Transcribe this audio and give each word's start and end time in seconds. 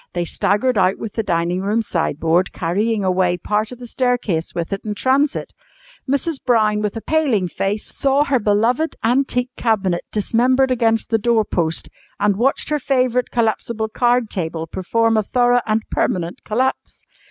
They 0.13 0.25
staggered 0.25 0.79
out 0.79 0.97
with 0.97 1.13
the 1.13 1.21
dining 1.21 1.61
room 1.61 1.83
sideboard, 1.83 2.51
carrying 2.51 3.03
away 3.03 3.37
part 3.37 3.71
of 3.71 3.77
the 3.77 3.85
staircase 3.85 4.55
with 4.55 4.73
it 4.73 4.81
in 4.83 4.95
transit. 4.95 5.53
Mrs. 6.09 6.43
Brown, 6.43 6.81
with 6.81 6.95
a 6.97 7.01
paling 7.01 7.47
face, 7.47 7.85
saw 7.95 8.23
her 8.23 8.39
beloved 8.39 8.95
antique 9.03 9.51
cabinet 9.57 10.03
dismembered 10.11 10.71
against 10.71 11.11
the 11.11 11.19
doorpost, 11.19 11.87
and 12.19 12.35
watched 12.37 12.69
her 12.69 12.79
favourite 12.79 13.29
collapsible 13.29 13.89
card 13.89 14.31
table 14.31 14.65
perform 14.65 15.17
a 15.17 15.21
thorough 15.21 15.61
and 15.67 15.83
permanent 15.91 16.43
collapse. 16.43 17.03